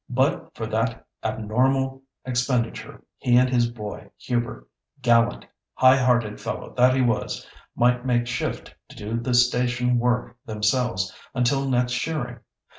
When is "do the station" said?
8.95-9.99